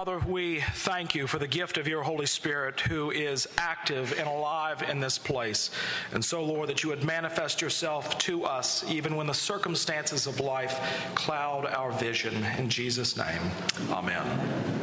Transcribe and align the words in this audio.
Father, 0.00 0.18
we 0.26 0.60
thank 0.60 1.14
you 1.14 1.26
for 1.26 1.38
the 1.38 1.46
gift 1.46 1.76
of 1.76 1.86
your 1.86 2.02
Holy 2.02 2.24
Spirit 2.24 2.80
who 2.80 3.10
is 3.10 3.46
active 3.58 4.18
and 4.18 4.26
alive 4.26 4.80
in 4.80 4.98
this 4.98 5.18
place. 5.18 5.70
And 6.14 6.24
so, 6.24 6.42
Lord, 6.42 6.70
that 6.70 6.82
you 6.82 6.88
would 6.88 7.04
manifest 7.04 7.60
yourself 7.60 8.16
to 8.20 8.46
us 8.46 8.82
even 8.90 9.14
when 9.14 9.26
the 9.26 9.34
circumstances 9.34 10.26
of 10.26 10.40
life 10.40 10.80
cloud 11.14 11.66
our 11.66 11.92
vision. 11.92 12.42
In 12.56 12.70
Jesus' 12.70 13.14
name, 13.14 13.42
amen 13.90 14.80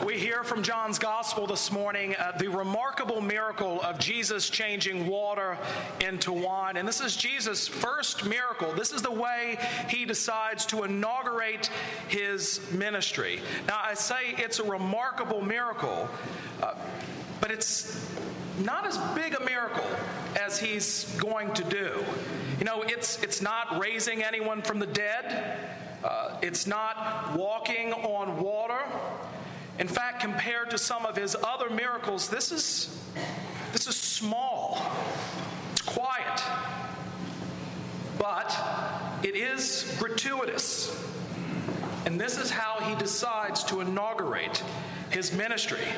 we 0.00 0.06
hear 0.20 0.44
from 0.44 0.62
John's 0.62 0.98
gospel 0.98 1.46
this 1.46 1.72
morning 1.72 2.14
uh, 2.14 2.32
the 2.38 2.46
remarkable 2.48 3.22
miracle 3.22 3.80
of 3.80 3.98
Jesus 3.98 4.50
changing 4.50 5.06
water 5.06 5.56
into 6.06 6.30
wine. 6.30 6.76
And 6.76 6.86
this 6.86 7.00
is 7.00 7.16
Jesus' 7.16 7.66
first 7.66 8.26
miracle. 8.26 8.74
This 8.74 8.92
is 8.92 9.00
the 9.00 9.10
way 9.10 9.56
he 9.88 10.04
decides 10.04 10.66
to 10.66 10.84
inaugurate 10.84 11.70
his 12.08 12.60
ministry. 12.70 13.40
Now, 13.66 13.80
I 13.82 13.94
say 13.94 14.34
it's 14.36 14.58
a 14.58 14.64
remarkable 14.64 15.40
miracle, 15.40 16.06
uh, 16.62 16.74
but 17.40 17.50
it's 17.50 18.06
not 18.58 18.86
as 18.86 18.98
big 19.14 19.34
a 19.34 19.42
miracle 19.42 19.88
as 20.38 20.58
he's 20.58 21.04
going 21.16 21.54
to 21.54 21.64
do. 21.64 22.04
You 22.58 22.66
know, 22.66 22.82
it's, 22.82 23.22
it's 23.22 23.40
not 23.40 23.80
raising 23.80 24.22
anyone 24.22 24.60
from 24.60 24.80
the 24.80 24.86
dead. 24.86 25.56
Uh, 26.04 26.36
it's 26.42 26.66
not 26.66 27.34
walking 27.36 27.92
on 27.92 28.38
water. 28.42 28.59
In 29.80 29.88
fact, 29.88 30.20
compared 30.20 30.68
to 30.70 30.78
some 30.78 31.06
of 31.06 31.16
his 31.16 31.34
other 31.42 31.70
miracles, 31.70 32.28
this 32.28 32.52
is, 32.52 33.02
this 33.72 33.86
is 33.86 33.96
small, 33.96 34.78
it's 35.72 35.80
quiet, 35.80 36.42
but 38.18 38.54
it 39.24 39.34
is 39.34 39.96
gratuitous. 39.98 40.94
And 42.04 42.20
this 42.20 42.36
is 42.36 42.50
how 42.50 42.80
he 42.80 42.94
decides 42.96 43.64
to 43.64 43.80
inaugurate 43.80 44.62
his 45.08 45.32
ministry. 45.32 45.88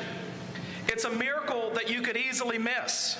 It's 0.87 1.03
a 1.03 1.09
miracle 1.09 1.69
that 1.73 1.89
you 1.89 2.01
could 2.01 2.15
easily 2.15 2.57
miss. 2.57 3.17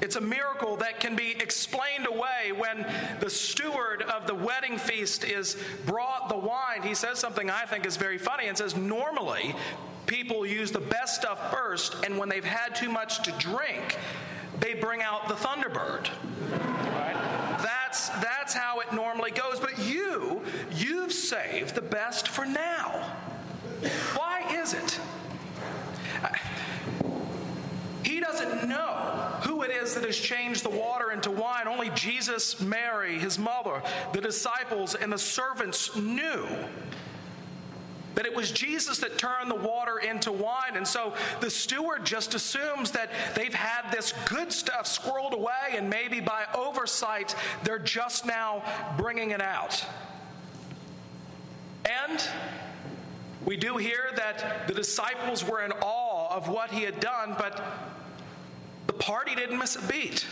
It's 0.00 0.16
a 0.16 0.20
miracle 0.20 0.76
that 0.76 1.00
can 1.00 1.16
be 1.16 1.32
explained 1.32 2.06
away 2.06 2.52
when 2.56 2.86
the 3.20 3.28
steward 3.28 4.02
of 4.02 4.26
the 4.26 4.34
wedding 4.34 4.78
feast 4.78 5.24
is 5.24 5.56
brought 5.86 6.28
the 6.28 6.36
wine. 6.36 6.82
He 6.82 6.94
says 6.94 7.18
something 7.18 7.50
I 7.50 7.64
think 7.64 7.84
is 7.84 7.96
very 7.96 8.18
funny 8.18 8.46
and 8.46 8.56
says, 8.56 8.76
Normally, 8.76 9.56
people 10.06 10.46
use 10.46 10.70
the 10.70 10.80
best 10.80 11.16
stuff 11.16 11.52
first, 11.52 11.96
and 12.04 12.16
when 12.16 12.28
they've 12.28 12.44
had 12.44 12.74
too 12.74 12.88
much 12.88 13.22
to 13.24 13.32
drink, 13.32 13.98
they 14.60 14.74
bring 14.74 15.02
out 15.02 15.28
the 15.28 15.34
Thunderbird. 15.34 16.08
Right? 16.50 17.58
That's, 17.62 18.08
that's 18.08 18.54
how 18.54 18.80
it 18.80 18.92
normally 18.92 19.32
goes. 19.32 19.58
But 19.58 19.78
you, 19.80 20.42
you've 20.72 21.12
saved 21.12 21.74
the 21.74 21.82
best 21.82 22.28
for 22.28 22.46
now. 22.46 23.14
Why 24.14 24.44
is 24.60 24.74
it? 24.74 25.00
He 28.02 28.20
doesn't 28.20 28.68
know 28.68 29.38
who 29.42 29.62
it 29.62 29.70
is 29.88 29.94
that 29.94 30.04
has 30.04 30.18
changed 30.18 30.64
the 30.64 30.70
water 30.70 31.10
into 31.12 31.30
wine. 31.30 31.66
Only 31.66 31.90
Jesus, 31.90 32.60
Mary, 32.60 33.18
his 33.18 33.38
mother, 33.38 33.82
the 34.12 34.20
disciples, 34.20 34.94
and 34.94 35.12
the 35.12 35.18
servants 35.18 35.96
knew 35.96 36.46
that 38.14 38.26
it 38.26 38.34
was 38.34 38.50
Jesus 38.50 38.98
that 38.98 39.16
turned 39.16 39.50
the 39.50 39.54
water 39.54 39.98
into 39.98 40.32
wine. 40.32 40.76
And 40.76 40.86
so 40.86 41.14
the 41.40 41.48
steward 41.48 42.04
just 42.04 42.34
assumes 42.34 42.90
that 42.90 43.10
they've 43.34 43.54
had 43.54 43.92
this 43.92 44.12
good 44.28 44.52
stuff 44.52 44.86
squirreled 44.86 45.32
away, 45.32 45.76
and 45.76 45.88
maybe 45.88 46.20
by 46.20 46.44
oversight, 46.54 47.34
they're 47.62 47.78
just 47.78 48.26
now 48.26 48.62
bringing 48.96 49.30
it 49.30 49.40
out. 49.40 49.84
And 51.84 52.22
we 53.46 53.56
do 53.56 53.76
hear 53.76 54.10
that 54.16 54.66
the 54.66 54.74
disciples 54.74 55.44
were 55.44 55.62
in 55.62 55.72
awe 55.80 56.36
of 56.36 56.48
what 56.48 56.70
he 56.70 56.82
had 56.82 57.00
done, 57.00 57.36
but 57.38 57.62
the 58.88 58.94
party 58.94 59.36
didn't 59.36 59.58
miss 59.58 59.76
a 59.76 59.82
beat. 59.86 60.26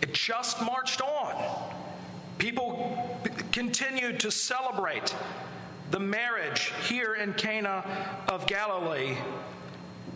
It 0.00 0.14
just 0.14 0.62
marched 0.62 1.02
on. 1.02 1.34
People 2.38 3.20
continued 3.52 4.20
to 4.20 4.30
celebrate 4.30 5.14
the 5.90 5.98
marriage 5.98 6.72
here 6.88 7.14
in 7.14 7.34
Cana 7.34 7.84
of 8.28 8.46
Galilee. 8.46 9.16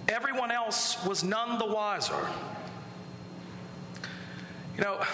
Everyone 0.08 0.50
else 0.50 1.04
was 1.04 1.24
none 1.24 1.58
the 1.58 1.66
wiser. 1.66 2.26
You 4.76 4.84
know, 4.84 5.04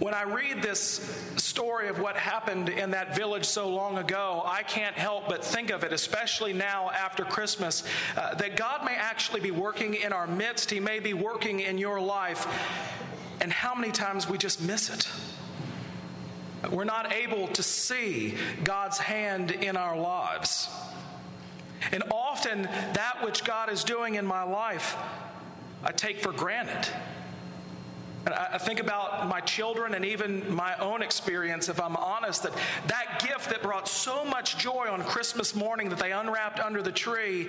when 0.00 0.12
I 0.12 0.24
read 0.24 0.60
this 0.60 1.00
story 1.36 1.88
of 1.88 2.00
what 2.00 2.16
happened 2.16 2.68
in 2.68 2.90
that 2.90 3.14
village 3.14 3.44
so 3.44 3.68
long 3.68 3.98
ago, 3.98 4.42
I 4.44 4.64
can't 4.64 4.96
help 4.96 5.28
but 5.28 5.44
think 5.44 5.70
of 5.70 5.84
it, 5.84 5.92
especially 5.92 6.52
now 6.52 6.90
after 6.90 7.24
Christmas, 7.24 7.84
uh, 8.16 8.34
that 8.34 8.56
God 8.56 8.84
may 8.84 8.96
actually 8.96 9.40
be 9.40 9.52
working 9.52 9.94
in 9.94 10.12
our 10.12 10.26
midst. 10.26 10.70
He 10.70 10.80
may 10.80 10.98
be 10.98 11.14
working 11.14 11.60
in 11.60 11.78
your 11.78 12.00
life. 12.00 12.46
And 13.40 13.52
how 13.52 13.74
many 13.74 13.92
times 13.92 14.28
we 14.28 14.36
just 14.36 14.60
miss 14.60 14.90
it? 14.90 15.08
We're 16.72 16.84
not 16.84 17.12
able 17.12 17.48
to 17.48 17.62
see 17.62 18.34
God's 18.64 18.98
hand 18.98 19.52
in 19.52 19.76
our 19.76 19.96
lives. 19.96 20.68
And 21.92 22.02
often, 22.10 22.62
that 22.62 23.18
which 23.22 23.44
God 23.44 23.70
is 23.70 23.84
doing 23.84 24.14
in 24.14 24.26
my 24.26 24.42
life, 24.42 24.96
I 25.84 25.92
take 25.92 26.20
for 26.20 26.32
granted. 26.32 26.88
And 28.26 28.34
I 28.34 28.56
think 28.58 28.80
about 28.80 29.28
my 29.28 29.40
children 29.40 29.94
and 29.94 30.04
even 30.04 30.54
my 30.54 30.74
own 30.76 31.02
experience, 31.02 31.68
if 31.68 31.80
I'm 31.80 31.96
honest, 31.96 32.42
that 32.44 32.52
that 32.86 33.22
gift 33.26 33.50
that 33.50 33.62
brought 33.62 33.86
so 33.86 34.24
much 34.24 34.56
joy 34.56 34.88
on 34.90 35.02
Christmas 35.02 35.54
morning 35.54 35.90
that 35.90 35.98
they 35.98 36.12
unwrapped 36.12 36.58
under 36.58 36.80
the 36.80 36.92
tree 36.92 37.48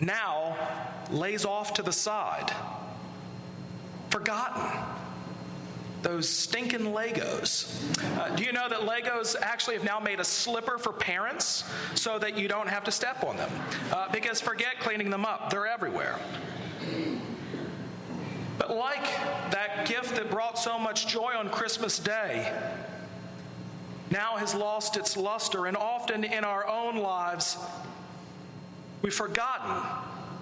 now 0.00 0.56
lays 1.10 1.44
off 1.44 1.74
to 1.74 1.82
the 1.82 1.92
side, 1.92 2.52
forgotten. 4.10 4.62
Those 6.02 6.26
stinking 6.26 6.80
Legos. 6.80 7.68
Uh, 8.18 8.34
do 8.34 8.42
you 8.42 8.52
know 8.52 8.70
that 8.70 8.80
Legos 8.80 9.36
actually 9.38 9.76
have 9.76 9.84
now 9.84 10.00
made 10.00 10.18
a 10.18 10.24
slipper 10.24 10.78
for 10.78 10.94
parents 10.94 11.64
so 11.94 12.18
that 12.18 12.38
you 12.38 12.48
don't 12.48 12.68
have 12.68 12.84
to 12.84 12.90
step 12.90 13.22
on 13.22 13.36
them? 13.36 13.50
Uh, 13.92 14.10
because 14.10 14.40
forget 14.40 14.80
cleaning 14.80 15.10
them 15.10 15.26
up, 15.26 15.50
they're 15.50 15.66
everywhere. 15.66 16.18
Like 18.70 19.04
that 19.50 19.88
gift 19.88 20.14
that 20.14 20.30
brought 20.30 20.56
so 20.56 20.78
much 20.78 21.08
joy 21.08 21.34
on 21.36 21.50
Christmas 21.50 21.98
Day, 21.98 22.52
now 24.12 24.36
has 24.36 24.54
lost 24.54 24.96
its 24.96 25.16
luster, 25.16 25.66
and 25.66 25.76
often 25.76 26.22
in 26.22 26.44
our 26.44 26.66
own 26.68 26.96
lives, 26.98 27.58
we've 29.02 29.12
forgotten 29.12 29.74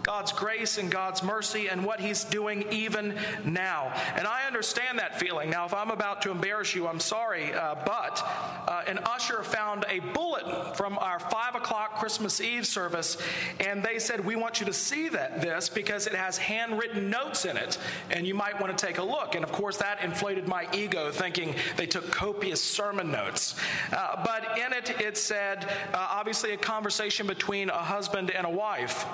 God's 0.08 0.32
grace 0.32 0.78
and 0.78 0.90
God's 0.90 1.22
mercy 1.22 1.68
and 1.68 1.84
what 1.84 2.00
He's 2.00 2.24
doing 2.24 2.64
even 2.70 3.14
now. 3.44 3.92
And 4.16 4.26
I 4.26 4.46
understand 4.46 4.98
that 5.00 5.20
feeling. 5.20 5.50
Now, 5.50 5.66
if 5.66 5.74
I'm 5.74 5.90
about 5.90 6.22
to 6.22 6.30
embarrass 6.30 6.74
you, 6.74 6.88
I'm 6.88 6.98
sorry, 6.98 7.52
uh, 7.52 7.74
but 7.84 8.26
uh, 8.66 8.84
an 8.88 9.00
usher 9.04 9.42
found 9.42 9.84
a 9.86 9.98
bulletin 9.98 10.72
from 10.72 10.96
our 10.96 11.18
five 11.18 11.56
o'clock 11.56 11.98
Christmas 11.98 12.40
Eve 12.40 12.66
service, 12.66 13.18
and 13.60 13.82
they 13.82 13.98
said, 13.98 14.24
We 14.24 14.34
want 14.34 14.60
you 14.60 14.66
to 14.66 14.72
see 14.72 15.10
that 15.10 15.42
this 15.42 15.68
because 15.68 16.06
it 16.06 16.14
has 16.14 16.38
handwritten 16.38 17.10
notes 17.10 17.44
in 17.44 17.58
it, 17.58 17.76
and 18.10 18.26
you 18.26 18.34
might 18.34 18.58
want 18.58 18.76
to 18.76 18.86
take 18.86 18.96
a 18.96 19.04
look. 19.04 19.34
And 19.34 19.44
of 19.44 19.52
course, 19.52 19.76
that 19.76 20.02
inflated 20.02 20.48
my 20.48 20.66
ego, 20.72 21.10
thinking 21.10 21.54
they 21.76 21.86
took 21.86 22.10
copious 22.10 22.64
sermon 22.64 23.10
notes. 23.10 23.56
Uh, 23.92 24.24
but 24.24 24.56
in 24.58 24.72
it, 24.72 24.98
it 25.02 25.18
said, 25.18 25.66
uh, 25.92 26.08
obviously, 26.12 26.52
a 26.52 26.56
conversation 26.56 27.26
between 27.26 27.68
a 27.68 27.74
husband 27.74 28.30
and 28.30 28.46
a 28.46 28.50
wife 28.50 29.04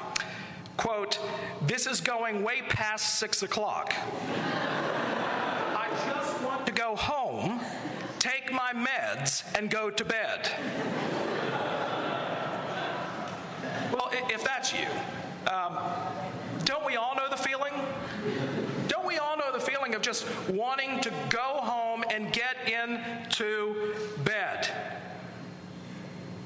quote, 0.76 1.18
This 1.66 1.86
is 1.86 2.00
going 2.00 2.42
way 2.42 2.62
past 2.68 3.18
six 3.18 3.42
o'clock. 3.42 3.94
I 5.76 5.88
just 6.06 6.42
want 6.42 6.66
to 6.66 6.72
go 6.72 6.96
home, 6.96 7.60
take 8.18 8.52
my 8.52 8.72
meds, 8.72 9.44
and 9.56 9.70
go 9.70 9.90
to 9.90 10.04
bed. 10.04 10.50
Well, 13.92 14.10
if 14.12 14.42
that's 14.42 14.72
you, 14.72 14.86
um, 15.46 15.78
don't 16.64 16.84
we 16.84 16.96
all 16.96 17.14
know 17.14 17.28
the 17.28 17.36
feeling? 17.36 17.72
Don't 18.88 19.06
we 19.06 19.18
all 19.18 19.36
know 19.36 19.52
the 19.52 19.60
feeling 19.60 19.94
of 19.94 20.02
just 20.02 20.26
wanting 20.48 21.00
to 21.00 21.12
go 21.28 21.58
home 21.60 22.04
and 22.10 22.32
get 22.32 22.56
into 22.66 23.94
bed? 24.24 24.68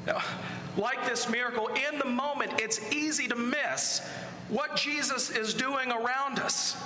Now, 0.07 0.23
like 0.79 1.05
this 1.07 1.29
miracle, 1.29 1.69
in 1.69 1.99
the 1.99 2.05
moment, 2.05 2.53
it's 2.59 2.81
easy 2.93 3.27
to 3.29 3.35
miss 3.35 4.01
what 4.49 4.77
Jesus 4.77 5.29
is 5.29 5.53
doing 5.53 5.91
around 5.91 6.39
us. 6.39 6.77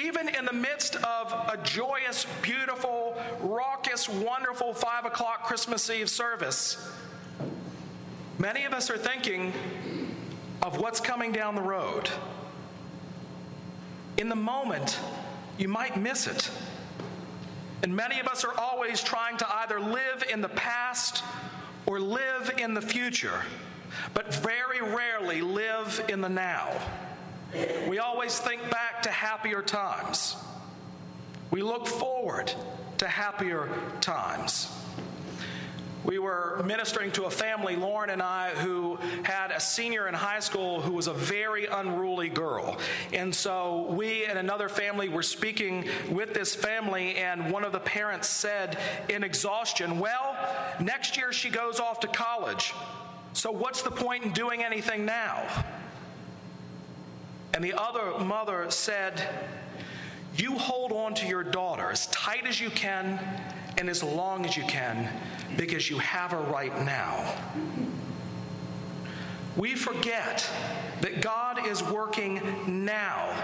Even 0.00 0.28
in 0.28 0.46
the 0.46 0.52
midst 0.52 0.96
of 0.96 1.32
a 1.32 1.58
joyous, 1.62 2.26
beautiful, 2.40 3.20
raucous, 3.40 4.08
wonderful 4.08 4.72
five 4.72 5.04
o'clock 5.04 5.42
Christmas 5.42 5.90
Eve 5.90 6.08
service, 6.08 6.90
many 8.38 8.64
of 8.64 8.72
us 8.72 8.88
are 8.88 8.96
thinking 8.96 9.52
of 10.62 10.80
what's 10.80 11.00
coming 11.00 11.32
down 11.32 11.54
the 11.54 11.62
road. 11.62 12.08
In 14.16 14.28
the 14.28 14.36
moment, 14.36 14.98
you 15.58 15.68
might 15.68 15.96
miss 15.96 16.26
it. 16.26 16.50
And 17.82 17.94
many 17.94 18.20
of 18.20 18.28
us 18.28 18.44
are 18.44 18.56
always 18.56 19.02
trying 19.02 19.36
to 19.38 19.56
either 19.56 19.80
live 19.80 20.24
in 20.32 20.40
the 20.40 20.48
past 20.48 21.24
or 21.86 22.00
live 22.00 22.52
in 22.58 22.74
the 22.74 22.80
future, 22.80 23.42
but 24.14 24.34
very 24.36 24.80
rarely 24.80 25.40
live 25.40 26.04
in 26.08 26.20
the 26.20 26.28
now. 26.28 26.70
We 27.88 27.98
always 27.98 28.38
think 28.38 28.70
back 28.70 29.02
to 29.02 29.10
happier 29.10 29.62
times. 29.62 30.36
We 31.50 31.62
look 31.62 31.86
forward 31.86 32.52
to 32.98 33.08
happier 33.08 33.68
times. 34.00 34.68
We 36.04 36.18
were 36.18 36.60
ministering 36.64 37.12
to 37.12 37.24
a 37.24 37.30
family, 37.30 37.76
Lauren 37.76 38.10
and 38.10 38.20
I, 38.20 38.50
who 38.50 38.98
had 39.22 39.52
a 39.52 39.60
senior 39.60 40.08
in 40.08 40.14
high 40.14 40.40
school 40.40 40.80
who 40.80 40.94
was 40.94 41.06
a 41.06 41.12
very 41.12 41.66
unruly 41.66 42.28
girl. 42.28 42.78
And 43.12 43.32
so 43.32 43.86
we 43.90 44.24
and 44.24 44.36
another 44.36 44.68
family 44.68 45.08
were 45.08 45.22
speaking 45.22 45.86
with 46.10 46.34
this 46.34 46.56
family, 46.56 47.16
and 47.16 47.52
one 47.52 47.64
of 47.64 47.70
the 47.70 47.80
parents 47.80 48.28
said 48.28 48.78
in 49.08 49.22
exhaustion, 49.22 50.00
Well, 50.00 50.31
next 50.80 51.16
year 51.16 51.32
she 51.32 51.50
goes 51.50 51.80
off 51.80 52.00
to 52.00 52.08
college. 52.08 52.74
So 53.32 53.50
what's 53.50 53.82
the 53.82 53.90
point 53.90 54.24
in 54.24 54.32
doing 54.32 54.62
anything 54.62 55.04
now? 55.04 55.46
And 57.54 57.62
the 57.62 57.74
other 57.74 58.18
mother 58.24 58.66
said, 58.70 59.22
You 60.36 60.58
hold 60.58 60.92
on 60.92 61.14
to 61.14 61.26
your 61.26 61.44
daughter 61.44 61.90
as 61.90 62.06
tight 62.08 62.46
as 62.46 62.60
you 62.60 62.70
can 62.70 63.20
and 63.78 63.88
as 63.88 64.02
long 64.02 64.46
as 64.46 64.56
you 64.56 64.64
can 64.64 65.08
because 65.56 65.90
you 65.90 65.98
have 65.98 66.30
her 66.30 66.40
right 66.40 66.76
now. 66.84 67.34
We 69.56 69.74
forget 69.74 70.48
that 71.02 71.20
God 71.20 71.66
is 71.66 71.82
working 71.82 72.40
now. 72.66 73.34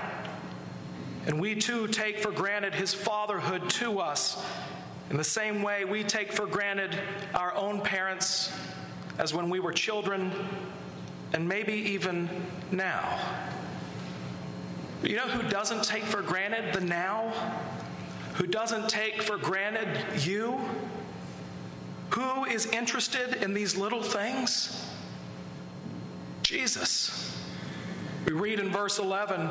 And 1.26 1.38
we 1.38 1.54
too 1.54 1.86
take 1.88 2.20
for 2.20 2.30
granted 2.30 2.74
his 2.74 2.94
fatherhood 2.94 3.68
to 3.70 4.00
us 4.00 4.42
in 5.10 5.16
the 5.16 5.24
same 5.24 5.62
way 5.62 5.84
we 5.84 6.04
take 6.04 6.32
for 6.32 6.46
granted 6.46 6.98
our 7.34 7.54
own 7.54 7.80
parents 7.80 8.52
as 9.18 9.32
when 9.32 9.48
we 9.48 9.60
were 9.60 9.72
children 9.72 10.30
and 11.32 11.48
maybe 11.48 11.72
even 11.72 12.28
now. 12.70 13.18
You 15.02 15.16
know 15.16 15.28
who 15.28 15.48
doesn't 15.48 15.84
take 15.84 16.04
for 16.04 16.22
granted 16.22 16.74
the 16.74 16.80
now? 16.80 17.32
Who 18.34 18.46
doesn't 18.46 18.88
take 18.88 19.22
for 19.22 19.36
granted 19.36 19.88
you? 20.24 20.58
Who 22.10 22.44
is 22.44 22.66
interested 22.66 23.42
in 23.42 23.54
these 23.54 23.76
little 23.76 24.02
things? 24.02 24.86
Jesus. 26.42 27.37
We 28.28 28.34
read 28.34 28.60
in 28.60 28.70
verse 28.70 28.98
11 28.98 29.48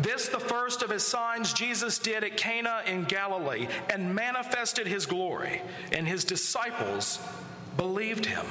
This, 0.00 0.28
the 0.28 0.40
first 0.40 0.82
of 0.82 0.88
his 0.88 1.06
signs, 1.06 1.52
Jesus 1.52 1.98
did 1.98 2.24
at 2.24 2.38
Cana 2.38 2.80
in 2.86 3.04
Galilee 3.04 3.68
and 3.90 4.14
manifested 4.14 4.86
his 4.86 5.04
glory, 5.04 5.60
and 5.92 6.08
his 6.08 6.24
disciples 6.24 7.18
believed 7.76 8.24
him. 8.24 8.46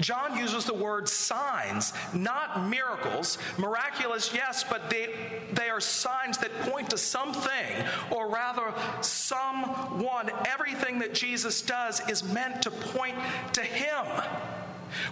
John 0.00 0.38
uses 0.38 0.64
the 0.64 0.72
word 0.72 1.10
signs, 1.10 1.92
not 2.14 2.66
miracles. 2.70 3.36
Miraculous, 3.58 4.32
yes, 4.32 4.64
but 4.64 4.88
they, 4.88 5.14
they 5.52 5.68
are 5.68 5.80
signs 5.80 6.38
that 6.38 6.52
point 6.60 6.88
to 6.90 6.96
something, 6.96 7.84
or 8.10 8.30
rather, 8.30 8.72
someone. 9.02 10.30
Everything 10.46 10.98
that 11.00 11.12
Jesus 11.12 11.60
does 11.60 12.00
is 12.08 12.24
meant 12.24 12.62
to 12.62 12.70
point 12.70 13.16
to 13.52 13.60
Him. 13.60 14.06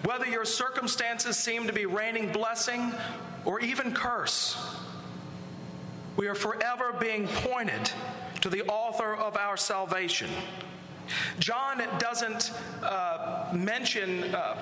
Whether 0.04 0.26
your 0.26 0.44
circumstances 0.44 1.36
seem 1.36 1.66
to 1.66 1.72
be 1.72 1.86
raining 1.86 2.32
blessing 2.32 2.92
or 3.44 3.60
even 3.60 3.92
curse, 3.92 4.56
we 6.16 6.26
are 6.26 6.34
forever 6.34 6.94
being 7.00 7.26
pointed 7.26 7.90
to 8.42 8.50
the 8.50 8.62
author 8.66 9.14
of 9.14 9.36
our 9.36 9.56
salvation. 9.56 10.28
John 11.38 11.82
doesn't 11.98 12.52
uh, 12.82 13.50
mention 13.52 14.34
uh, 14.34 14.56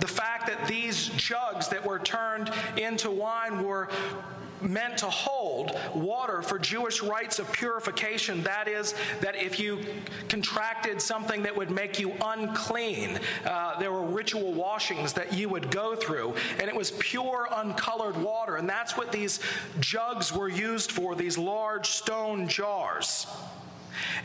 the 0.00 0.08
fact 0.08 0.46
that 0.46 0.66
these 0.66 1.08
jugs 1.10 1.68
that 1.68 1.84
were 1.84 1.98
turned 1.98 2.50
into 2.76 3.10
wine 3.10 3.62
were 3.62 3.88
meant 4.64 4.98
to 4.98 5.06
hold 5.06 5.78
water 5.94 6.42
for 6.42 6.58
Jewish 6.58 7.02
rites 7.02 7.38
of 7.38 7.50
purification. 7.52 8.42
That 8.42 8.68
is, 8.68 8.94
that 9.20 9.36
if 9.36 9.58
you 9.60 9.80
contracted 10.28 11.00
something 11.00 11.42
that 11.42 11.56
would 11.56 11.70
make 11.70 11.98
you 11.98 12.12
unclean, 12.20 13.20
uh, 13.44 13.78
there 13.78 13.92
were 13.92 14.04
ritual 14.04 14.52
washings 14.52 15.12
that 15.12 15.32
you 15.32 15.48
would 15.48 15.70
go 15.70 15.94
through, 15.94 16.34
and 16.58 16.68
it 16.68 16.74
was 16.74 16.92
pure, 16.92 17.48
uncolored 17.52 18.16
water. 18.16 18.56
And 18.56 18.68
that's 18.68 18.96
what 18.96 19.12
these 19.12 19.40
jugs 19.80 20.32
were 20.32 20.48
used 20.48 20.90
for, 20.92 21.14
these 21.14 21.38
large 21.38 21.88
stone 21.88 22.48
jars. 22.48 23.26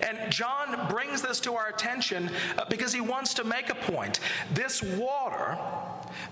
And 0.02 0.32
John 0.32 0.88
brings 0.90 1.22
this 1.22 1.40
to 1.42 1.56
our 1.56 1.68
attention 1.68 2.30
uh, 2.58 2.66
because 2.70 2.94
he 2.94 3.02
wants 3.02 3.34
to 3.36 3.44
make 3.44 3.70
a 3.70 3.76
point. 3.76 4.20
This 4.54 4.82
water, 4.82 5.58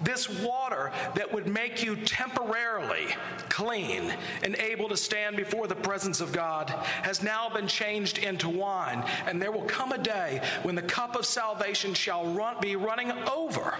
this 0.03 0.29
water 0.41 0.91
that 1.15 1.31
would 1.33 1.47
make 1.47 1.83
you 1.83 1.95
temporarily 1.95 3.07
clean 3.49 4.13
and 4.43 4.55
able 4.55 4.89
to 4.89 4.97
stand 4.97 5.35
before 5.35 5.67
the 5.67 5.75
presence 5.75 6.21
of 6.21 6.31
God 6.31 6.69
has 7.03 7.23
now 7.23 7.49
been 7.49 7.67
changed 7.67 8.17
into 8.17 8.49
wine. 8.49 9.03
And 9.25 9.41
there 9.41 9.51
will 9.51 9.63
come 9.63 9.91
a 9.91 9.97
day 9.97 10.41
when 10.63 10.75
the 10.75 10.81
cup 10.81 11.15
of 11.15 11.25
salvation 11.25 11.93
shall 11.93 12.25
run, 12.33 12.55
be 12.61 12.75
running 12.75 13.11
over. 13.11 13.75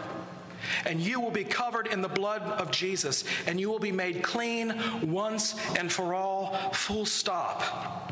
And 0.85 0.99
you 0.99 1.19
will 1.19 1.31
be 1.31 1.43
covered 1.43 1.87
in 1.87 2.01
the 2.01 2.09
blood 2.09 2.41
of 2.41 2.71
Jesus, 2.71 3.23
and 3.45 3.59
you 3.59 3.69
will 3.69 3.79
be 3.79 3.91
made 3.91 4.23
clean 4.23 4.73
once 5.03 5.55
and 5.77 5.91
for 5.91 6.13
all, 6.13 6.53
full 6.73 7.05
stop. 7.05 8.11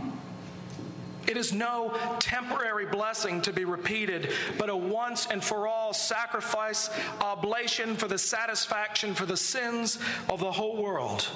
It 1.27 1.37
is 1.37 1.53
no 1.53 1.97
temporary 2.19 2.85
blessing 2.85 3.41
to 3.41 3.53
be 3.53 3.65
repeated, 3.65 4.31
but 4.57 4.69
a 4.69 4.75
once 4.75 5.27
and 5.27 5.43
for 5.43 5.67
all 5.67 5.93
sacrifice, 5.93 6.89
oblation 7.19 7.95
for 7.95 8.07
the 8.07 8.17
satisfaction 8.17 9.13
for 9.13 9.25
the 9.25 9.37
sins 9.37 9.99
of 10.29 10.39
the 10.39 10.51
whole 10.51 10.81
world. 10.81 11.27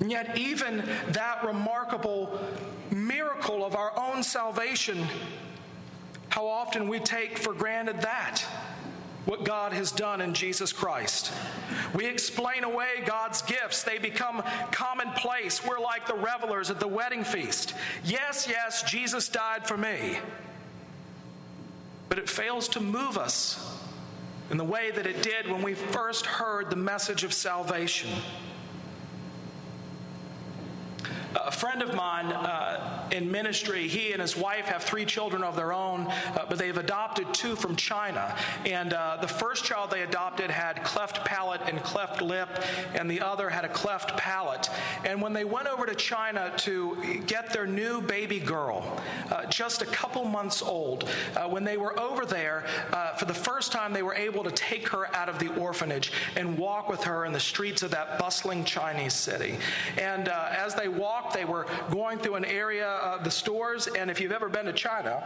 And 0.00 0.10
yet, 0.10 0.36
even 0.36 0.84
that 1.10 1.44
remarkable 1.44 2.40
miracle 2.90 3.64
of 3.64 3.76
our 3.76 3.92
own 3.96 4.22
salvation, 4.22 5.06
how 6.28 6.46
often 6.46 6.88
we 6.88 6.98
take 6.98 7.38
for 7.38 7.52
granted 7.52 8.00
that 8.00 8.44
what 9.24 9.44
God 9.44 9.72
has 9.72 9.92
done 9.92 10.20
in 10.20 10.34
Jesus 10.34 10.72
Christ. 10.72 11.32
We 11.94 12.06
explain 12.06 12.64
away 12.64 13.02
God's 13.06 13.42
gifts, 13.42 13.82
they 13.82 13.98
become 13.98 14.42
commonplace. 14.70 15.64
We're 15.64 15.78
like 15.78 16.06
the 16.06 16.14
revelers 16.14 16.70
at 16.70 16.80
the 16.80 16.88
wedding 16.88 17.24
feast. 17.24 17.74
Yes, 18.04 18.46
yes, 18.48 18.82
Jesus 18.82 19.28
died 19.28 19.66
for 19.66 19.76
me. 19.76 20.18
But 22.08 22.18
it 22.18 22.28
fails 22.28 22.68
to 22.68 22.80
move 22.80 23.16
us 23.16 23.78
in 24.50 24.58
the 24.58 24.64
way 24.64 24.90
that 24.90 25.06
it 25.06 25.22
did 25.22 25.50
when 25.50 25.62
we 25.62 25.74
first 25.74 26.26
heard 26.26 26.68
the 26.68 26.76
message 26.76 27.24
of 27.24 27.32
salvation. 27.32 28.10
A 31.36 31.50
friend 31.50 31.82
of 31.82 31.94
mine 31.94 32.26
uh, 32.26 33.08
in 33.10 33.30
ministry, 33.30 33.88
he 33.88 34.12
and 34.12 34.20
his 34.20 34.36
wife 34.36 34.66
have 34.66 34.82
three 34.82 35.04
children 35.04 35.42
of 35.42 35.56
their 35.56 35.72
own, 35.72 36.06
uh, 36.06 36.44
but 36.48 36.58
they've 36.58 36.76
adopted 36.76 37.32
two 37.32 37.56
from 37.56 37.76
China. 37.76 38.36
And 38.66 38.92
uh, 38.92 39.18
the 39.20 39.28
first 39.28 39.64
child 39.64 39.90
they 39.90 40.02
adopted 40.02 40.50
had 40.50 40.82
cleft 40.84 41.24
palate 41.24 41.60
and 41.66 41.82
cleft 41.82 42.20
lip, 42.20 42.48
and 42.94 43.10
the 43.10 43.20
other 43.20 43.48
had 43.48 43.64
a 43.64 43.68
cleft 43.68 44.16
palate. 44.16 44.68
And 45.04 45.22
when 45.22 45.32
they 45.32 45.44
went 45.44 45.68
over 45.68 45.86
to 45.86 45.94
China 45.94 46.52
to 46.58 47.22
get 47.26 47.52
their 47.52 47.66
new 47.66 48.02
baby 48.02 48.38
girl, 48.38 49.00
uh, 49.30 49.46
just 49.46 49.82
a 49.82 49.86
couple 49.86 50.24
months 50.24 50.60
old, 50.60 51.08
uh, 51.36 51.48
when 51.48 51.64
they 51.64 51.76
were 51.76 51.98
over 51.98 52.26
there, 52.26 52.66
uh, 52.92 53.14
for 53.14 53.24
the 53.24 53.34
first 53.34 53.72
time, 53.72 53.92
they 53.92 54.02
were 54.02 54.14
able 54.14 54.44
to 54.44 54.50
take 54.50 54.88
her 54.88 55.14
out 55.14 55.28
of 55.28 55.38
the 55.38 55.54
orphanage 55.56 56.12
and 56.36 56.58
walk 56.58 56.88
with 56.88 57.02
her 57.04 57.24
in 57.24 57.32
the 57.32 57.40
streets 57.40 57.82
of 57.82 57.90
that 57.90 58.18
bustling 58.18 58.64
Chinese 58.64 59.14
city. 59.14 59.56
And 59.98 60.28
as 60.28 60.74
they 60.74 60.88
walked, 60.88 61.21
they 61.34 61.44
were 61.44 61.66
going 61.90 62.18
through 62.18 62.36
an 62.36 62.44
area 62.44 62.88
of 62.88 63.24
the 63.24 63.30
stores, 63.30 63.86
and 63.86 64.10
if 64.10 64.20
you've 64.20 64.32
ever 64.32 64.48
been 64.48 64.66
to 64.66 64.72
China, 64.72 65.22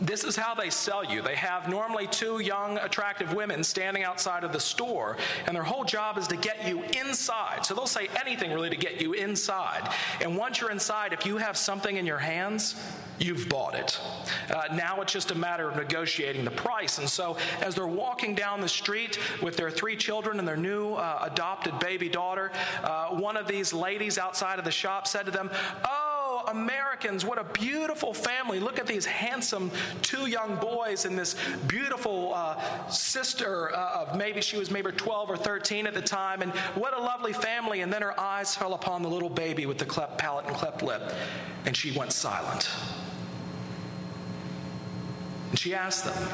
this 0.00 0.24
is 0.24 0.36
how 0.36 0.54
they 0.54 0.70
sell 0.70 1.04
you. 1.04 1.22
They 1.22 1.36
have 1.36 1.68
normally 1.68 2.06
two 2.06 2.40
young, 2.40 2.78
attractive 2.78 3.32
women 3.32 3.62
standing 3.62 4.02
outside 4.02 4.44
of 4.44 4.52
the 4.52 4.60
store, 4.60 5.16
and 5.46 5.54
their 5.54 5.62
whole 5.62 5.84
job 5.84 6.18
is 6.18 6.26
to 6.28 6.36
get 6.36 6.66
you 6.66 6.82
inside. 6.98 7.64
So 7.64 7.74
they'll 7.74 7.86
say 7.86 8.08
anything 8.20 8.52
really 8.52 8.70
to 8.70 8.76
get 8.76 9.00
you 9.00 9.12
inside. 9.12 9.88
And 10.20 10.36
once 10.36 10.60
you're 10.60 10.70
inside, 10.70 11.12
if 11.12 11.24
you 11.24 11.36
have 11.36 11.56
something 11.56 11.96
in 11.96 12.06
your 12.06 12.18
hands, 12.18 12.74
you've 13.18 13.48
bought 13.48 13.74
it. 13.74 13.98
Uh, 14.50 14.74
now 14.74 15.00
it's 15.00 15.12
just 15.12 15.30
a 15.30 15.34
matter 15.34 15.68
of 15.68 15.76
negotiating 15.76 16.44
the 16.44 16.50
price. 16.50 16.98
And 16.98 17.08
so 17.08 17.36
as 17.62 17.74
they're 17.74 17.86
walking 17.86 18.34
down 18.34 18.60
the 18.60 18.68
street 18.68 19.18
with 19.40 19.56
their 19.56 19.70
three 19.70 19.96
children 19.96 20.38
and 20.38 20.48
their 20.48 20.56
new 20.56 20.94
uh, 20.94 21.20
adopted 21.22 21.78
baby 21.78 22.08
daughter, 22.08 22.50
uh, 22.82 23.08
one 23.10 23.36
of 23.36 23.46
these 23.46 23.72
ladies 23.72 24.18
outside 24.18 24.58
of 24.58 24.64
the 24.64 24.72
shop 24.72 25.06
said 25.06 25.26
to 25.26 25.30
them, 25.30 25.50
Oh, 25.84 26.03
Americans, 26.48 27.24
what 27.24 27.38
a 27.38 27.44
beautiful 27.44 28.14
family. 28.14 28.60
Look 28.60 28.78
at 28.78 28.86
these 28.86 29.04
handsome 29.06 29.70
two 30.02 30.26
young 30.26 30.56
boys 30.56 31.04
and 31.04 31.18
this 31.18 31.36
beautiful 31.66 32.32
uh, 32.34 32.88
sister 32.88 33.74
uh, 33.74 34.06
of 34.06 34.16
maybe 34.16 34.40
she 34.40 34.56
was 34.56 34.70
maybe 34.70 34.90
12 34.92 35.30
or 35.30 35.36
13 35.36 35.86
at 35.86 35.94
the 35.94 36.02
time. 36.02 36.42
And 36.42 36.52
what 36.74 36.96
a 36.96 37.00
lovely 37.00 37.32
family. 37.32 37.80
And 37.80 37.92
then 37.92 38.02
her 38.02 38.18
eyes 38.18 38.54
fell 38.54 38.74
upon 38.74 39.02
the 39.02 39.08
little 39.08 39.30
baby 39.30 39.66
with 39.66 39.78
the 39.78 39.84
cleft 39.84 40.18
palate 40.18 40.46
and 40.46 40.54
cleft 40.54 40.82
lip, 40.82 41.12
and 41.66 41.76
she 41.76 41.96
went 41.96 42.12
silent. 42.12 42.68
And 45.50 45.58
she 45.58 45.74
asked 45.74 46.04
them, 46.04 46.28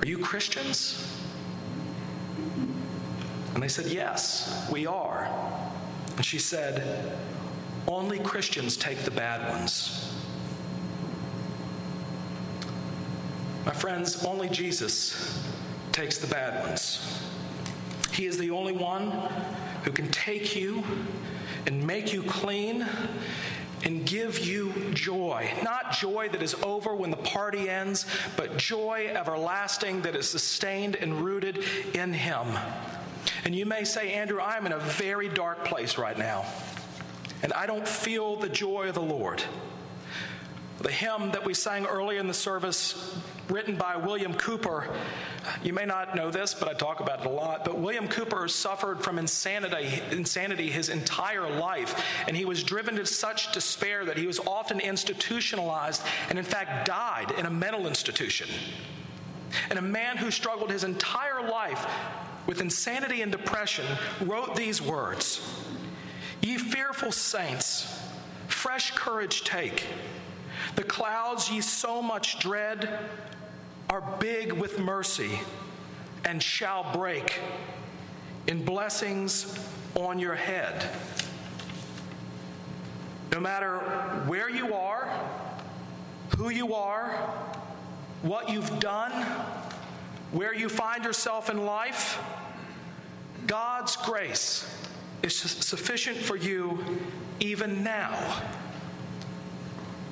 Are 0.00 0.06
you 0.06 0.18
Christians? 0.18 1.18
And 3.54 3.62
they 3.62 3.68
said, 3.68 3.86
Yes, 3.86 4.68
we 4.70 4.86
are. 4.86 5.28
And 6.16 6.24
she 6.24 6.38
said, 6.38 7.18
Only 7.88 8.18
Christians 8.18 8.76
take 8.76 8.98
the 8.98 9.10
bad 9.10 9.48
ones. 9.48 10.14
My 13.64 13.72
friends, 13.72 14.24
only 14.24 14.48
Jesus 14.48 15.42
takes 15.90 16.18
the 16.18 16.26
bad 16.26 16.64
ones. 16.64 17.24
He 18.12 18.26
is 18.26 18.36
the 18.36 18.50
only 18.50 18.72
one 18.72 19.10
who 19.84 19.90
can 19.90 20.10
take 20.10 20.54
you 20.54 20.84
and 21.66 21.86
make 21.86 22.12
you 22.12 22.22
clean 22.22 22.86
and 23.84 24.04
give 24.04 24.38
you 24.38 24.72
joy. 24.92 25.50
Not 25.62 25.92
joy 25.92 26.28
that 26.30 26.42
is 26.42 26.54
over 26.62 26.94
when 26.94 27.10
the 27.10 27.16
party 27.16 27.70
ends, 27.70 28.06
but 28.36 28.56
joy 28.58 29.10
everlasting 29.14 30.02
that 30.02 30.14
is 30.14 30.28
sustained 30.28 30.96
and 30.96 31.22
rooted 31.22 31.64
in 31.94 32.12
Him. 32.12 32.58
And 33.44 33.54
you 33.54 33.66
may 33.66 33.84
say, 33.84 34.12
Andrew, 34.12 34.40
I'm 34.40 34.66
in 34.66 34.72
a 34.72 34.78
very 34.78 35.28
dark 35.28 35.64
place 35.64 35.96
right 35.96 36.18
now, 36.18 36.44
and 37.42 37.52
I 37.52 37.66
don't 37.66 37.86
feel 37.86 38.36
the 38.36 38.48
joy 38.48 38.88
of 38.88 38.94
the 38.94 39.02
Lord. 39.02 39.42
The 40.80 40.90
hymn 40.90 41.32
that 41.32 41.44
we 41.44 41.54
sang 41.54 41.86
early 41.86 42.18
in 42.18 42.28
the 42.28 42.34
service, 42.34 43.18
written 43.48 43.74
by 43.74 43.96
William 43.96 44.32
Cowper, 44.32 44.88
you 45.62 45.72
may 45.72 45.84
not 45.84 46.14
know 46.14 46.30
this, 46.30 46.54
but 46.54 46.68
I 46.68 46.74
talk 46.74 47.00
about 47.00 47.20
it 47.20 47.26
a 47.26 47.30
lot. 47.30 47.64
But 47.64 47.78
William 47.78 48.06
Cowper 48.06 48.48
suffered 48.48 49.02
from 49.02 49.18
insanity, 49.18 50.00
insanity 50.12 50.70
his 50.70 50.88
entire 50.88 51.48
life, 51.50 52.04
and 52.28 52.36
he 52.36 52.44
was 52.44 52.62
driven 52.62 52.94
to 52.96 53.06
such 53.06 53.52
despair 53.52 54.04
that 54.04 54.16
he 54.16 54.26
was 54.26 54.38
often 54.40 54.78
institutionalized 54.78 56.02
and, 56.28 56.38
in 56.38 56.44
fact, 56.44 56.86
died 56.86 57.32
in 57.38 57.46
a 57.46 57.50
mental 57.50 57.88
institution. 57.88 58.48
And 59.70 59.78
a 59.78 59.82
man 59.82 60.16
who 60.16 60.30
struggled 60.30 60.70
his 60.70 60.84
entire 60.84 61.48
life 61.48 61.86
with 62.46 62.60
insanity 62.60 63.22
and 63.22 63.32
depression 63.32 63.86
wrote 64.20 64.54
these 64.54 64.80
words 64.80 65.40
fearful 66.78 67.10
saints, 67.10 68.00
fresh 68.46 68.92
courage 68.92 69.42
take. 69.42 69.84
The 70.76 70.84
clouds 70.84 71.50
ye 71.50 71.60
so 71.60 72.00
much 72.00 72.38
dread 72.38 73.00
are 73.90 74.16
big 74.20 74.52
with 74.52 74.78
mercy 74.78 75.40
and 76.24 76.40
shall 76.40 76.92
break 76.92 77.40
in 78.46 78.64
blessings 78.64 79.58
on 79.96 80.20
your 80.20 80.36
head. 80.36 80.88
No 83.32 83.40
matter 83.40 83.78
where 84.28 84.48
you 84.48 84.72
are, 84.72 85.10
who 86.36 86.48
you 86.48 86.74
are, 86.74 87.10
what 88.22 88.50
you've 88.50 88.78
done, 88.78 89.10
where 90.30 90.54
you 90.54 90.68
find 90.68 91.02
yourself 91.02 91.50
in 91.50 91.66
life, 91.66 92.22
God's 93.48 93.96
grace 93.96 94.87
is 95.22 95.36
sufficient 95.36 96.16
for 96.16 96.36
you 96.36 96.78
even 97.40 97.82
now. 97.82 98.42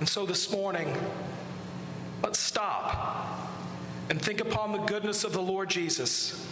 And 0.01 0.09
so 0.09 0.27
this 0.27 0.51
morning, 0.51 0.95
let's 2.23 2.39
stop 2.39 3.51
and 4.11 4.21
think 4.21 4.41
upon 4.41 4.73
the 4.73 4.79
goodness 4.79 5.25
of 5.25 5.33
the 5.33 5.43
Lord 5.43 5.69
Jesus, 5.71 6.47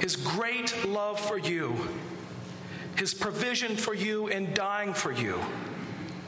his 0.00 0.16
great 0.16 0.86
love 0.86 1.18
for 1.18 1.38
you, 1.38 1.76
his 2.96 3.14
provision 3.14 3.76
for 3.76 3.94
you 3.94 4.28
in 4.28 4.52
dying 4.54 4.92
for 4.92 5.12
you. 5.12 5.40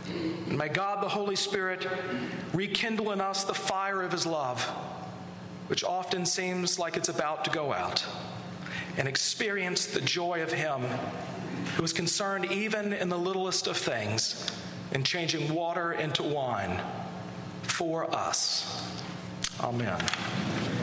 And 0.07 0.59
may 0.59 0.69
God 0.69 1.03
the 1.03 1.09
Holy 1.09 1.37
Spirit 1.37 1.87
rekindle 2.53 3.13
in 3.13 3.21
us 3.21 3.45
the 3.45 3.55
fire 3.55 4.03
of 4.03 4.13
his 4.13 4.27
love, 4.27 4.63
which 5.69 5.85
often 5.85 6.27
seems 6.27 6.79
like 6.79 6.97
it's 6.97 7.09
about 7.09 7.45
to 7.45 7.51
go 7.51 7.73
out, 7.73 8.05
and 8.97 9.09
experience 9.09 9.87
the 9.87 10.01
joy 10.01 10.43
of 10.43 10.53
him 10.53 10.83
who 11.77 11.83
is 11.83 11.93
concerned 11.93 12.51
even 12.51 12.93
in 12.93 13.09
the 13.09 13.19
littlest 13.19 13.67
of 13.67 13.77
things 13.77 14.51
in 14.93 15.03
changing 15.03 15.53
water 15.53 15.93
into 15.93 16.23
wine 16.23 16.81
for 17.63 18.13
us. 18.15 18.83
Amen. 19.61 20.01